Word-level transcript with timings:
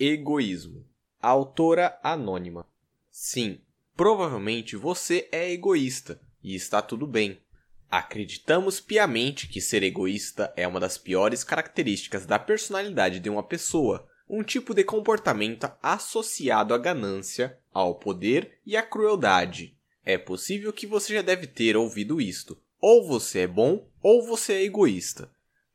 Egoísmo. 0.00 0.86
Autora 1.20 1.98
anônima. 2.04 2.64
Sim, 3.10 3.58
provavelmente 3.96 4.76
você 4.76 5.28
é 5.32 5.50
egoísta 5.50 6.20
e 6.40 6.54
está 6.54 6.80
tudo 6.80 7.04
bem. 7.04 7.40
Acreditamos 7.90 8.78
piamente 8.78 9.48
que 9.48 9.60
ser 9.60 9.82
egoísta 9.82 10.52
é 10.56 10.68
uma 10.68 10.78
das 10.78 10.96
piores 10.96 11.42
características 11.42 12.26
da 12.26 12.38
personalidade 12.38 13.18
de 13.18 13.28
uma 13.28 13.42
pessoa, 13.42 14.06
um 14.30 14.44
tipo 14.44 14.72
de 14.72 14.84
comportamento 14.84 15.68
associado 15.82 16.74
à 16.74 16.78
ganância, 16.78 17.58
ao 17.72 17.96
poder 17.96 18.60
e 18.64 18.76
à 18.76 18.84
crueldade. 18.84 19.76
É 20.04 20.16
possível 20.16 20.72
que 20.72 20.86
você 20.86 21.14
já 21.14 21.22
deve 21.22 21.48
ter 21.48 21.76
ouvido 21.76 22.20
isto. 22.20 22.56
Ou 22.80 23.04
você 23.04 23.40
é 23.40 23.46
bom 23.48 23.88
ou 24.00 24.24
você 24.24 24.52
é 24.52 24.62
egoísta. 24.62 25.28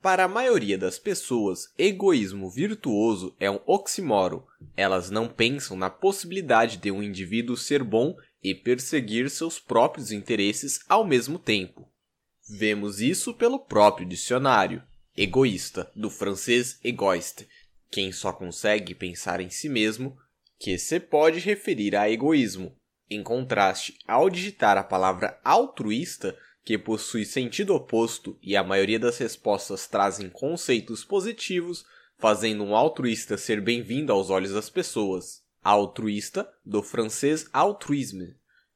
Para 0.03 0.25
a 0.25 0.27
maioria 0.27 0.77
das 0.77 0.99
pessoas, 0.99 1.73
egoísmo 1.77 2.49
virtuoso 2.49 3.33
é 3.39 3.49
um 3.49 3.61
oxímoro. 3.65 4.45
Elas 4.75 5.09
não 5.09 5.29
pensam 5.29 5.77
na 5.77 5.89
possibilidade 5.89 6.75
de 6.75 6.91
um 6.91 7.01
indivíduo 7.01 7.55
ser 7.55 7.81
bom 7.85 8.13
e 8.43 8.53
perseguir 8.53 9.29
seus 9.29 9.59
próprios 9.59 10.11
interesses 10.11 10.81
ao 10.89 11.05
mesmo 11.05 11.39
tempo. 11.39 11.89
Vemos 12.49 12.99
isso 12.99 13.33
pelo 13.33 13.57
próprio 13.57 14.05
dicionário. 14.05 14.83
Egoísta, 15.15 15.89
do 15.95 16.09
francês 16.09 16.77
égoiste, 16.83 17.47
quem 17.89 18.11
só 18.11 18.33
consegue 18.33 18.93
pensar 18.93 19.39
em 19.39 19.49
si 19.49 19.69
mesmo, 19.69 20.17
que 20.59 20.77
se 20.77 20.99
pode 20.99 21.39
referir 21.39 21.95
a 21.95 22.09
egoísmo. 22.09 22.75
Em 23.09 23.23
contraste, 23.23 23.97
ao 24.05 24.29
digitar 24.29 24.77
a 24.77 24.83
palavra 24.83 25.39
altruísta, 25.45 26.37
que 26.63 26.77
possui 26.77 27.25
sentido 27.25 27.75
oposto 27.75 28.37
e 28.41 28.55
a 28.55 28.63
maioria 28.63 28.99
das 28.99 29.17
respostas 29.17 29.87
trazem 29.87 30.29
conceitos 30.29 31.03
positivos, 31.03 31.85
fazendo 32.17 32.63
um 32.63 32.75
altruísta 32.75 33.37
ser 33.37 33.59
bem-vindo 33.59 34.13
aos 34.13 34.29
olhos 34.29 34.53
das 34.53 34.69
pessoas. 34.69 35.43
Altruísta, 35.61 36.49
do 36.65 36.81
francês 36.81 37.47
altruisme. 37.51 38.35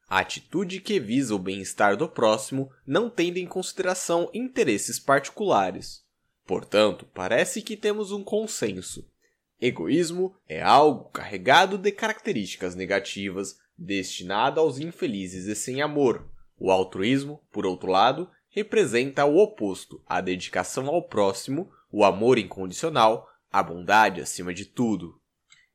A 0.10 0.20
atitude 0.20 0.80
que 0.80 1.00
visa 1.00 1.36
o 1.36 1.40
bem-estar 1.40 1.98
do 1.98 2.08
próximo, 2.08 2.70
não 2.86 3.10
tendo 3.10 3.38
em 3.38 3.46
consideração 3.46 4.30
interesses 4.34 5.00
particulares. 5.00 6.04
Portanto, 6.46 7.06
parece 7.14 7.62
que 7.62 7.76
temos 7.76 8.12
um 8.12 8.24
consenso. 8.24 9.06
Egoísmo 9.60 10.36
é 10.48 10.62
algo 10.62 11.10
carregado 11.10 11.78
de 11.78 11.92
características 11.92 12.76
negativas, 12.76 13.58
destinado 13.78 14.60
aos 14.60 14.80
infelizes 14.80 15.46
e 15.46 15.56
sem 15.56 15.82
amor, 15.82 16.30
o 16.60 16.72
altruísmo, 16.72 17.42
por 17.52 17.66
outro 17.66 17.92
lado, 17.92 18.30
representa 18.50 19.26
o 19.26 19.38
oposto, 19.38 20.02
a 20.06 20.20
dedicação 20.20 20.88
ao 20.88 21.04
próximo, 21.04 21.72
o 21.92 22.04
amor 22.04 22.38
incondicional, 22.38 23.30
a 23.52 23.62
bondade 23.62 24.22
acima 24.22 24.54
de 24.54 24.66
tudo. 24.66 25.20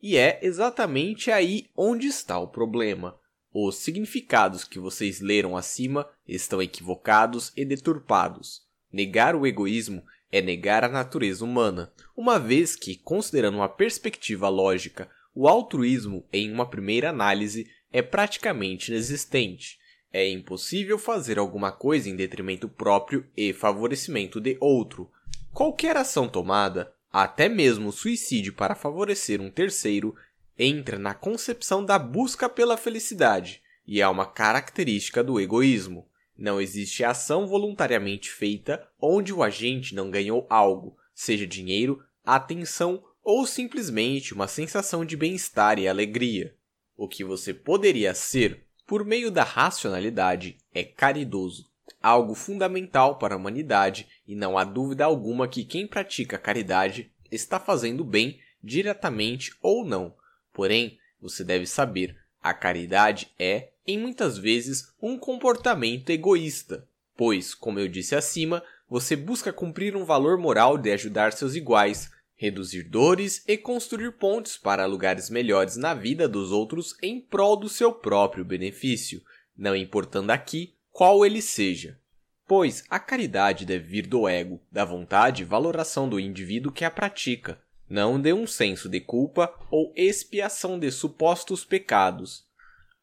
E 0.02 0.16
é 0.16 0.40
exatamente 0.42 1.30
aí 1.30 1.70
onde 1.76 2.08
está 2.08 2.38
o 2.38 2.48
problema. 2.48 3.16
Os 3.54 3.76
significados 3.76 4.64
que 4.64 4.78
vocês 4.78 5.20
leram 5.20 5.56
acima 5.56 6.08
estão 6.26 6.60
equivocados 6.60 7.52
e 7.56 7.64
deturpados. 7.64 8.62
Negar 8.92 9.36
o 9.36 9.46
egoísmo 9.46 10.02
é 10.30 10.40
negar 10.40 10.82
a 10.82 10.88
natureza 10.88 11.44
humana, 11.44 11.92
uma 12.16 12.38
vez 12.38 12.74
que, 12.74 12.96
considerando 12.96 13.56
uma 13.56 13.68
perspectiva 13.68 14.48
lógica, 14.48 15.08
o 15.34 15.46
altruísmo, 15.46 16.26
em 16.32 16.50
uma 16.50 16.68
primeira 16.68 17.10
análise, 17.10 17.70
é 17.92 18.02
praticamente 18.02 18.90
inexistente. 18.90 19.78
É 20.12 20.28
impossível 20.28 20.98
fazer 20.98 21.38
alguma 21.38 21.72
coisa 21.72 22.10
em 22.10 22.14
detrimento 22.14 22.68
próprio 22.68 23.26
e 23.34 23.52
favorecimento 23.52 24.40
de 24.40 24.58
outro. 24.60 25.10
Qualquer 25.52 25.96
ação 25.96 26.28
tomada, 26.28 26.92
até 27.10 27.48
mesmo 27.48 27.88
o 27.88 27.92
suicídio 27.92 28.52
para 28.52 28.74
favorecer 28.74 29.40
um 29.40 29.50
terceiro, 29.50 30.14
entra 30.58 30.98
na 30.98 31.14
concepção 31.14 31.82
da 31.82 31.98
busca 31.98 32.48
pela 32.48 32.76
felicidade 32.76 33.62
e 33.86 34.00
é 34.02 34.08
uma 34.08 34.26
característica 34.26 35.24
do 35.24 35.40
egoísmo. 35.40 36.06
Não 36.36 36.60
existe 36.60 37.02
ação 37.04 37.46
voluntariamente 37.46 38.30
feita 38.30 38.86
onde 39.00 39.32
o 39.32 39.42
agente 39.42 39.94
não 39.94 40.10
ganhou 40.10 40.46
algo, 40.50 40.96
seja 41.14 41.46
dinheiro, 41.46 42.02
atenção 42.24 43.02
ou 43.22 43.46
simplesmente 43.46 44.34
uma 44.34 44.48
sensação 44.48 45.04
de 45.04 45.16
bem-estar 45.16 45.78
e 45.78 45.88
alegria. 45.88 46.54
O 46.96 47.08
que 47.08 47.24
você 47.24 47.54
poderia 47.54 48.14
ser 48.14 48.64
por 48.92 49.06
meio 49.06 49.30
da 49.30 49.42
racionalidade, 49.42 50.58
é 50.74 50.84
caridoso, 50.84 51.66
algo 52.02 52.34
fundamental 52.34 53.16
para 53.16 53.34
a 53.34 53.38
humanidade, 53.38 54.06
e 54.28 54.36
não 54.36 54.58
há 54.58 54.64
dúvida 54.64 55.06
alguma 55.06 55.48
que 55.48 55.64
quem 55.64 55.86
pratica 55.86 56.36
caridade 56.36 57.10
está 57.30 57.58
fazendo 57.58 58.04
bem 58.04 58.38
diretamente 58.62 59.56
ou 59.62 59.82
não. 59.82 60.14
Porém, 60.52 60.98
você 61.18 61.42
deve 61.42 61.66
saber, 61.66 62.18
a 62.42 62.52
caridade 62.52 63.32
é, 63.38 63.70
em 63.86 63.98
muitas 63.98 64.36
vezes, 64.36 64.92
um 65.00 65.16
comportamento 65.16 66.10
egoísta, 66.10 66.86
pois, 67.16 67.54
como 67.54 67.80
eu 67.80 67.88
disse 67.88 68.14
acima, 68.14 68.62
você 68.90 69.16
busca 69.16 69.54
cumprir 69.54 69.96
um 69.96 70.04
valor 70.04 70.36
moral 70.36 70.76
de 70.76 70.92
ajudar 70.92 71.32
seus 71.32 71.54
iguais, 71.54 72.10
reduzir 72.42 72.82
dores 72.82 73.44
e 73.46 73.56
construir 73.56 74.10
pontes 74.10 74.58
para 74.58 74.84
lugares 74.84 75.30
melhores 75.30 75.76
na 75.76 75.94
vida 75.94 76.26
dos 76.26 76.50
outros 76.50 76.96
em 77.00 77.20
prol 77.20 77.54
do 77.54 77.68
seu 77.68 77.92
próprio 77.92 78.44
benefício, 78.44 79.22
não 79.56 79.76
importando 79.76 80.32
aqui 80.32 80.74
qual 80.90 81.24
ele 81.24 81.40
seja. 81.40 82.00
Pois 82.44 82.82
a 82.90 82.98
caridade 82.98 83.64
deve 83.64 83.84
vir 83.84 84.08
do 84.08 84.26
ego, 84.26 84.60
da 84.72 84.84
vontade 84.84 85.42
e 85.42 85.44
valoração 85.44 86.08
do 86.08 86.18
indivíduo 86.18 86.72
que 86.72 86.84
a 86.84 86.90
pratica, 86.90 87.60
não 87.88 88.20
de 88.20 88.32
um 88.32 88.44
senso 88.44 88.88
de 88.88 88.98
culpa 88.98 89.54
ou 89.70 89.92
expiação 89.94 90.80
de 90.80 90.90
supostos 90.90 91.64
pecados. 91.64 92.44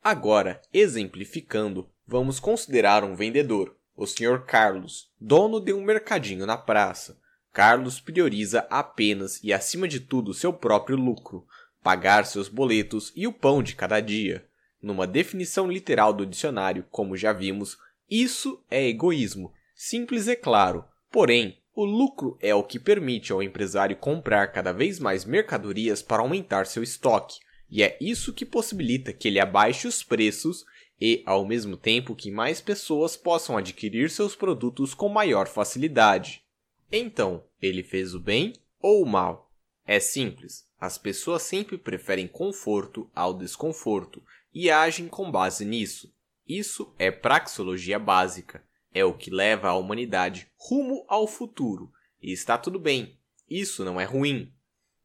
Agora, 0.03 0.61
exemplificando, 0.73 1.89
vamos 2.05 2.41
considerar 2.41 3.05
um 3.05 3.15
vendedor, 3.15 3.73
o 3.95 4.05
Sr. 4.05 4.43
Carlos, 4.45 5.09
dono 5.17 5.61
de 5.61 5.71
um 5.71 5.81
mercadinho 5.81 6.45
na 6.45 6.57
praça 6.57 7.17
Carlos 7.51 7.99
prioriza 7.99 8.67
apenas 8.69 9.39
e 9.43 9.51
acima 9.51 9.87
de 9.87 9.99
tudo 9.99 10.33
seu 10.33 10.53
próprio 10.53 10.95
lucro, 10.95 11.45
pagar 11.83 12.25
seus 12.25 12.47
boletos 12.47 13.11
e 13.15 13.25
o 13.25 13.33
pão 13.33 13.63
de 13.63 13.75
cada 13.75 13.99
dia. 13.99 14.45
Numa 14.81 15.07
definição 15.07 15.69
literal 15.69 16.13
do 16.13 16.25
dicionário, 16.25 16.85
como 16.89 17.17
já 17.17 17.33
vimos, 17.33 17.77
isso 18.09 18.63
é 18.69 18.87
egoísmo, 18.87 19.53
simples 19.75 20.27
e 20.27 20.35
claro. 20.35 20.85
Porém, 21.11 21.57
o 21.75 21.83
lucro 21.85 22.37
é 22.41 22.53
o 22.53 22.63
que 22.63 22.79
permite 22.79 23.31
ao 23.31 23.41
empresário 23.41 23.95
comprar 23.95 24.51
cada 24.51 24.71
vez 24.71 24.99
mais 24.99 25.25
mercadorias 25.25 26.01
para 26.01 26.21
aumentar 26.21 26.65
seu 26.65 26.83
estoque, 26.83 27.39
e 27.69 27.83
é 27.83 27.97
isso 28.01 28.33
que 28.33 28.45
possibilita 28.45 29.13
que 29.13 29.27
ele 29.27 29.39
abaixe 29.39 29.87
os 29.87 30.03
preços 30.03 30.65
e, 30.99 31.23
ao 31.25 31.45
mesmo 31.45 31.77
tempo, 31.77 32.15
que 32.15 32.31
mais 32.31 32.59
pessoas 32.59 33.15
possam 33.15 33.57
adquirir 33.57 34.09
seus 34.09 34.35
produtos 34.35 34.93
com 34.93 35.07
maior 35.07 35.47
facilidade. 35.47 36.43
Então, 36.91 37.43
ele 37.61 37.83
fez 37.83 38.15
o 38.15 38.19
bem 38.19 38.53
ou 38.79 39.03
o 39.03 39.05
mal? 39.05 39.51
É 39.85 39.99
simples. 39.99 40.67
As 40.79 40.97
pessoas 40.97 41.43
sempre 41.43 41.77
preferem 41.77 42.27
conforto 42.27 43.09
ao 43.13 43.33
desconforto 43.33 44.23
e 44.53 44.69
agem 44.69 45.07
com 45.07 45.31
base 45.31 45.65
nisso. 45.65 46.13
Isso 46.47 46.93
é 46.97 47.11
praxeologia 47.11 47.99
básica. 47.99 48.63
É 48.93 49.05
o 49.05 49.13
que 49.13 49.29
leva 49.29 49.69
a 49.69 49.75
humanidade 49.75 50.47
rumo 50.57 51.05
ao 51.07 51.27
futuro. 51.27 51.91
E 52.21 52.31
está 52.31 52.57
tudo 52.57 52.79
bem. 52.79 53.17
Isso 53.49 53.83
não 53.83 53.99
é 53.99 54.03
ruim. 54.03 54.51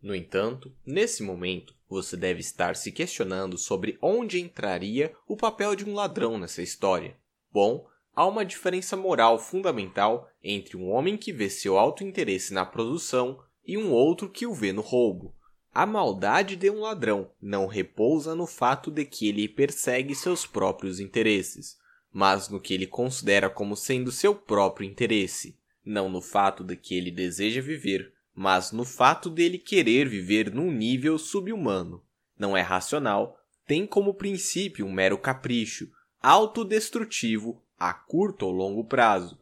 No 0.01 0.15
entanto, 0.15 0.75
nesse 0.87 1.23
momento, 1.23 1.75
você 1.89 2.17
deve 2.17 2.41
estar 2.41 2.77
se 2.77 2.93
questionando 2.93 3.57
sobre 3.57 3.99
onde 4.01 4.41
entraria 4.41 5.15
o 5.27 5.37
papel 5.37 5.75
de 5.75 5.85
um 5.85 5.95
ladrão 5.95 6.39
nessa 6.39 6.63
história. 6.63 7.17
Bom, 7.53 7.87
há 8.15 8.27
uma 8.27 8.45
diferença 8.45 8.97
moral 8.97 9.39
fundamental 9.39 10.31
entre 10.43 10.77
um 10.77 10.91
homem 10.91 11.17
que 11.17 11.33
vê 11.33 11.51
seu 11.51 11.79
alto 11.79 12.05
interesse 12.05 12.53
na 12.53 12.65
produção 12.65 13.41
e 13.67 13.77
um 13.77 13.91
outro 13.91 14.29
que 14.29 14.47
o 14.47 14.55
vê 14.55 14.73
no 14.73 14.83
roubo. 14.83 15.35
A 15.75 15.85
maldade 15.85 16.55
de 16.55 16.71
um 16.71 16.81
ladrão 16.81 17.31
não 17.43 17.67
repousa 17.67 18.35
no 18.35 18.47
fato 18.47 18.91
de 18.91 19.05
que 19.05 19.29
ele 19.29 19.49
persegue 19.49 20.15
seus 20.15 20.47
próprios 20.47 21.01
interesses, 21.01 21.77
mas 22.13 22.49
no 22.49 22.61
que 22.61 22.73
ele 22.73 22.87
considera 22.87 23.51
como 23.51 23.77
sendo 23.77 24.13
seu 24.13 24.37
próprio 24.37 24.89
interesse, 24.89 25.59
não 25.85 26.09
no 26.09 26.21
fato 26.21 26.63
de 26.63 26.77
que 26.77 26.95
ele 26.95 27.11
deseja 27.11 27.61
viver, 27.61 28.13
mas 28.33 28.71
no 28.71 28.85
fato 28.85 29.29
dele 29.29 29.59
querer 29.59 30.09
viver 30.09 30.53
num 30.53 30.71
nível 30.71 31.19
subhumano. 31.19 32.05
Não 32.39 32.57
é 32.57 32.61
racional, 32.61 33.37
tem 33.67 33.85
como 33.85 34.15
princípio 34.15 34.87
um 34.87 34.93
mero 34.93 35.19
capricho, 35.19 35.91
autodestrutivo 36.23 37.64
a 37.79 37.93
curto 37.93 38.47
ou 38.47 38.53
longo 38.53 38.85
prazo, 38.85 39.39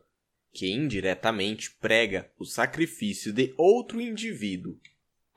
que 0.52 0.70
indiretamente 0.70 1.70
prega 1.70 2.30
o 2.38 2.44
sacrifício 2.44 3.32
de 3.32 3.54
outro 3.56 4.00
indivíduo. 4.00 4.78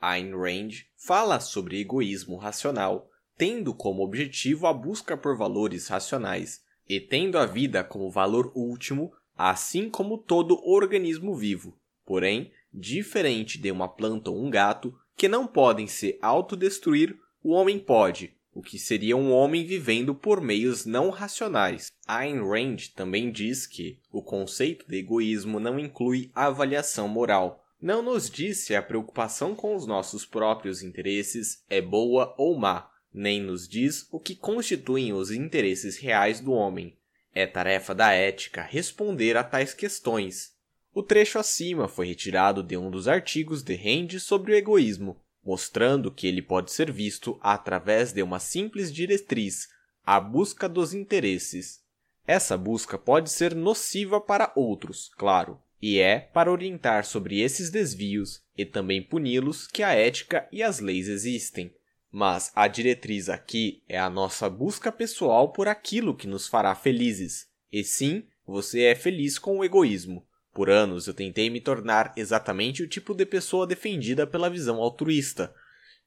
Ayn 0.00 0.32
Rand 0.36 0.84
fala 0.96 1.40
sobre 1.40 1.80
egoísmo 1.80 2.36
racional, 2.36 3.10
tendo 3.36 3.74
como 3.74 4.02
objetivo 4.02 4.66
a 4.66 4.72
busca 4.72 5.16
por 5.16 5.36
valores 5.36 5.88
racionais 5.88 6.62
e 6.88 7.00
tendo 7.00 7.38
a 7.38 7.46
vida 7.46 7.82
como 7.82 8.10
valor 8.10 8.52
último, 8.54 9.12
assim 9.36 9.90
como 9.90 10.18
todo 10.18 10.60
organismo 10.64 11.34
vivo. 11.34 11.78
Porém, 12.04 12.52
diferente 12.72 13.58
de 13.58 13.70
uma 13.70 13.88
planta 13.88 14.30
ou 14.30 14.44
um 14.44 14.50
gato, 14.50 14.96
que 15.16 15.28
não 15.28 15.46
podem 15.46 15.86
se 15.86 16.18
autodestruir, 16.20 17.18
o 17.42 17.52
homem 17.52 17.78
pode, 17.78 18.35
o 18.56 18.62
que 18.62 18.78
seria 18.78 19.14
um 19.14 19.30
homem 19.32 19.66
vivendo 19.66 20.14
por 20.14 20.40
meios 20.40 20.86
não 20.86 21.10
racionais. 21.10 21.92
Ayn 22.08 22.40
Rand 22.40 22.88
também 22.94 23.30
diz 23.30 23.66
que 23.66 23.98
o 24.10 24.22
conceito 24.22 24.88
de 24.88 24.96
egoísmo 24.96 25.60
não 25.60 25.78
inclui 25.78 26.30
avaliação 26.34 27.06
moral. 27.06 27.62
Não 27.78 28.00
nos 28.00 28.30
diz 28.30 28.60
se 28.60 28.74
a 28.74 28.82
preocupação 28.82 29.54
com 29.54 29.76
os 29.76 29.86
nossos 29.86 30.24
próprios 30.24 30.82
interesses 30.82 31.62
é 31.68 31.82
boa 31.82 32.34
ou 32.38 32.58
má, 32.58 32.88
nem 33.12 33.42
nos 33.42 33.68
diz 33.68 34.08
o 34.10 34.18
que 34.18 34.34
constituem 34.34 35.12
os 35.12 35.30
interesses 35.30 35.98
reais 35.98 36.40
do 36.40 36.52
homem. 36.52 36.96
É 37.34 37.46
tarefa 37.46 37.94
da 37.94 38.14
ética 38.14 38.62
responder 38.62 39.36
a 39.36 39.44
tais 39.44 39.74
questões. 39.74 40.54
O 40.94 41.02
trecho 41.02 41.38
acima 41.38 41.88
foi 41.88 42.06
retirado 42.06 42.62
de 42.62 42.74
um 42.74 42.90
dos 42.90 43.06
artigos 43.06 43.62
de 43.62 43.74
Rand 43.74 44.18
sobre 44.18 44.52
o 44.52 44.56
egoísmo, 44.56 45.20
mostrando 45.46 46.10
que 46.10 46.26
ele 46.26 46.42
pode 46.42 46.72
ser 46.72 46.90
visto 46.90 47.38
através 47.40 48.12
de 48.12 48.20
uma 48.20 48.40
simples 48.40 48.92
diretriz, 48.92 49.68
a 50.04 50.18
busca 50.18 50.68
dos 50.68 50.92
interesses. 50.92 51.80
Essa 52.26 52.58
busca 52.58 52.98
pode 52.98 53.30
ser 53.30 53.54
nociva 53.54 54.20
para 54.20 54.52
outros, 54.56 55.08
claro, 55.16 55.60
e 55.80 56.00
é 56.00 56.18
para 56.18 56.50
orientar 56.50 57.04
sobre 57.04 57.40
esses 57.40 57.70
desvios 57.70 58.42
e 58.58 58.64
também 58.64 59.00
puni-los 59.00 59.68
que 59.68 59.84
a 59.84 59.92
ética 59.92 60.48
e 60.50 60.64
as 60.64 60.80
leis 60.80 61.06
existem. 61.06 61.72
Mas 62.10 62.50
a 62.54 62.66
diretriz 62.66 63.28
aqui 63.28 63.84
é 63.88 63.98
a 63.98 64.10
nossa 64.10 64.50
busca 64.50 64.90
pessoal 64.90 65.52
por 65.52 65.68
aquilo 65.68 66.16
que 66.16 66.26
nos 66.26 66.48
fará 66.48 66.74
felizes. 66.74 67.46
E 67.70 67.84
sim, 67.84 68.24
você 68.44 68.84
é 68.84 68.94
feliz 68.96 69.38
com 69.38 69.58
o 69.58 69.64
egoísmo. 69.64 70.26
Por 70.56 70.70
anos 70.70 71.06
eu 71.06 71.12
tentei 71.12 71.50
me 71.50 71.60
tornar 71.60 72.14
exatamente 72.16 72.82
o 72.82 72.88
tipo 72.88 73.12
de 73.12 73.26
pessoa 73.26 73.66
defendida 73.66 74.26
pela 74.26 74.48
visão 74.48 74.80
altruísta. 74.80 75.54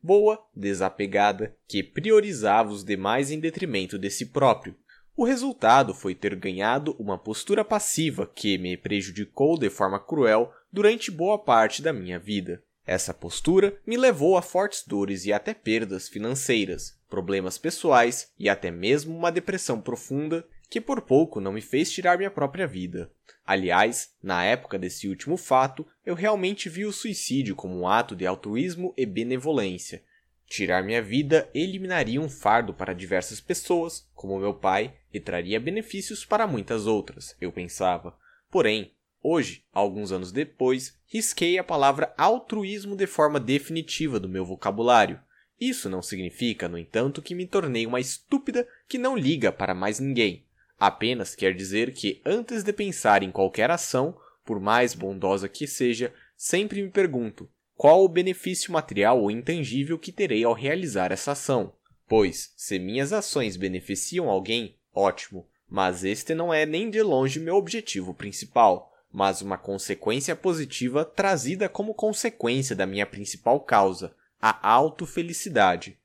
Boa, 0.02 0.44
desapegada, 0.56 1.56
que 1.68 1.84
priorizava 1.84 2.72
os 2.72 2.84
demais 2.84 3.30
em 3.30 3.40
detrimento 3.40 4.00
de 4.00 4.10
si 4.10 4.26
próprio. 4.26 4.76
O 5.16 5.24
resultado 5.24 5.94
foi 5.94 6.16
ter 6.16 6.34
ganhado 6.34 6.96
uma 6.98 7.16
postura 7.16 7.64
passiva 7.64 8.26
que 8.26 8.58
me 8.58 8.76
prejudicou 8.76 9.56
de 9.56 9.70
forma 9.70 10.00
cruel 10.00 10.52
durante 10.74 11.12
boa 11.12 11.38
parte 11.38 11.84
da 11.84 11.94
minha 11.94 12.18
vida. 12.18 12.64
Essa 12.88 13.14
postura 13.14 13.78
me 13.86 13.98
levou 13.98 14.36
a 14.36 14.42
fortes 14.42 14.84
dores 14.84 15.26
e 15.26 15.32
até 15.32 15.54
perdas 15.54 16.10
financeiras, 16.10 16.98
problemas 17.08 17.60
pessoais 17.60 18.32
e 18.40 18.50
até 18.50 18.72
mesmo 18.72 19.16
uma 19.16 19.32
depressão 19.32 19.80
profunda 19.80 20.44
que 20.70 20.80
por 20.80 21.02
pouco 21.02 21.42
não 21.42 21.52
me 21.52 21.62
fez 21.62 21.92
tirar 21.92 22.18
minha 22.18 22.30
própria 22.30 22.68
vida. 22.68 23.12
Aliás, 23.46 24.14
na 24.22 24.44
época 24.44 24.78
desse 24.78 25.08
último 25.08 25.36
fato, 25.36 25.86
eu 26.06 26.14
realmente 26.14 26.70
vi 26.70 26.86
o 26.86 26.94
suicídio 26.94 27.56
como 27.56 27.80
um 27.80 27.88
ato 27.88 28.16
de 28.16 28.26
altruísmo 28.26 28.94
e 28.96 29.06
benevolência. 29.06 30.04
Tirar 30.46 30.84
minha 30.84 31.02
vida 31.02 31.50
eliminaria 31.54 32.22
um 32.22 32.30
fardo 32.30 32.74
para 32.74 32.94
diversas 32.94 33.42
pessoas, 33.42 34.08
como 34.14 34.40
meu 34.40 34.54
pai, 34.54 34.96
e 35.14 35.20
traria 35.20 35.60
benefícios 35.60 36.26
para 36.26 36.48
muitas 36.48 36.86
outras, 36.86 37.36
eu 37.42 37.52
pensava. 37.52 38.18
Porém, 38.52 38.94
Hoje, 39.22 39.66
alguns 39.74 40.14
anos 40.14 40.32
depois, 40.32 40.98
risquei 41.06 41.58
a 41.58 41.64
palavra 41.64 42.14
altruísmo 42.18 42.96
de 42.96 43.06
forma 43.06 43.38
definitiva 43.38 44.18
do 44.18 44.30
meu 44.30 44.46
vocabulário. 44.46 45.20
Isso 45.60 45.90
não 45.90 46.02
significa, 46.02 46.70
no 46.70 46.78
entanto, 46.78 47.22
que 47.22 47.36
me 47.36 47.46
tornei 47.46 47.86
uma 47.86 48.00
estúpida 48.00 48.66
que 48.88 48.98
não 48.98 49.18
liga 49.18 49.52
para 49.52 49.76
mais 49.76 50.00
ninguém. 50.00 50.46
Apenas 50.80 51.36
quer 51.36 51.54
dizer 51.54 51.94
que, 51.94 52.22
antes 52.26 52.64
de 52.64 52.72
pensar 52.72 53.22
em 53.22 53.32
qualquer 53.32 53.70
ação, 53.70 54.18
por 54.46 54.60
mais 54.60 54.94
bondosa 54.94 55.50
que 55.50 55.68
seja, 55.68 56.14
sempre 56.38 56.82
me 56.82 56.90
pergunto 56.90 57.50
qual 57.76 58.04
o 58.04 58.10
benefício 58.10 58.72
material 58.72 59.22
ou 59.22 59.30
intangível 59.30 59.98
que 59.98 60.12
terei 60.12 60.44
ao 60.44 60.54
realizar 60.54 61.12
essa 61.12 61.34
ação. 61.34 61.74
Pois, 62.08 62.54
se 62.56 62.80
minhas 62.80 63.14
ações 63.14 63.56
beneficiam 63.56 64.30
alguém, 64.30 64.76
ótimo, 64.94 65.48
mas 65.70 66.04
este 66.04 66.34
não 66.34 66.54
é 66.54 66.66
nem 66.66 66.90
de 66.90 67.02
longe 67.02 67.40
meu 67.40 67.56
objetivo 67.56 68.14
principal 68.14 68.90
mas 69.12 69.42
uma 69.42 69.58
consequência 69.58 70.36
positiva 70.36 71.04
trazida 71.04 71.68
como 71.68 71.94
consequência 71.94 72.76
da 72.76 72.86
minha 72.86 73.06
principal 73.06 73.60
causa, 73.60 74.14
a 74.40 74.70
autofelicidade. 74.70 75.99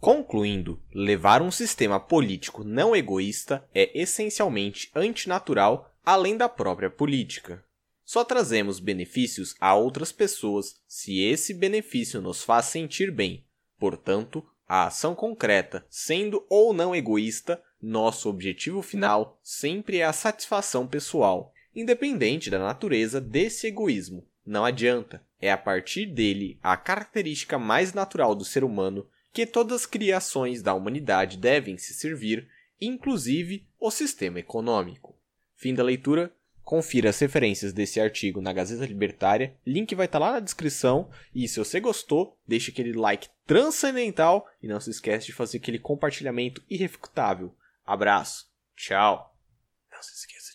Concluindo, 0.00 0.82
levar 0.94 1.42
um 1.42 1.50
sistema 1.50 1.98
político 1.98 2.62
não 2.62 2.94
egoísta 2.94 3.66
é 3.74 3.98
essencialmente 4.00 4.90
antinatural 4.94 5.92
além 6.04 6.36
da 6.36 6.48
própria 6.48 6.90
política. 6.90 7.64
Só 8.04 8.24
trazemos 8.24 8.78
benefícios 8.78 9.54
a 9.60 9.74
outras 9.74 10.12
pessoas 10.12 10.80
se 10.86 11.22
esse 11.22 11.52
benefício 11.52 12.20
nos 12.20 12.44
faz 12.44 12.66
sentir 12.66 13.10
bem. 13.10 13.44
Portanto, 13.78 14.46
a 14.68 14.86
ação 14.86 15.14
concreta, 15.14 15.84
sendo 15.90 16.46
ou 16.48 16.72
não 16.72 16.94
egoísta, 16.94 17.60
nosso 17.82 18.28
objetivo 18.28 18.82
final 18.82 19.38
sempre 19.42 19.98
é 19.98 20.04
a 20.04 20.12
satisfação 20.12 20.86
pessoal 20.86 21.52
independente 21.76 22.48
da 22.48 22.58
natureza 22.58 23.20
desse 23.20 23.66
egoísmo. 23.66 24.26
Não 24.44 24.64
adianta, 24.64 25.22
é 25.38 25.52
a 25.52 25.58
partir 25.58 26.06
dele 26.06 26.58
a 26.62 26.74
característica 26.76 27.58
mais 27.58 27.92
natural 27.92 28.34
do 28.34 28.44
ser 28.44 28.64
humano 28.64 29.06
que 29.36 29.44
todas 29.44 29.82
as 29.82 29.86
criações 29.86 30.62
da 30.62 30.72
humanidade 30.72 31.36
devem 31.36 31.76
se 31.76 31.92
servir, 31.92 32.48
inclusive 32.80 33.68
o 33.78 33.90
sistema 33.90 34.40
econômico. 34.40 35.14
Fim 35.54 35.74
da 35.74 35.82
leitura. 35.82 36.32
Confira 36.62 37.10
as 37.10 37.18
referências 37.18 37.70
desse 37.74 38.00
artigo 38.00 38.40
na 38.40 38.50
Gazeta 38.50 38.86
Libertária, 38.86 39.54
link 39.66 39.94
vai 39.94 40.06
estar 40.06 40.18
tá 40.18 40.24
lá 40.24 40.32
na 40.32 40.40
descrição. 40.40 41.10
E 41.34 41.46
se 41.46 41.58
você 41.58 41.78
gostou, 41.78 42.40
deixe 42.48 42.70
aquele 42.70 42.94
like 42.94 43.28
transcendental 43.46 44.48
e 44.62 44.66
não 44.66 44.80
se 44.80 44.88
esqueça 44.88 45.26
de 45.26 45.34
fazer 45.34 45.58
aquele 45.58 45.78
compartilhamento 45.78 46.64
irrefutável. 46.68 47.54
Abraço, 47.84 48.50
tchau. 48.74 49.38
Não 49.92 50.02
se 50.02 50.14
esqueça 50.14 50.54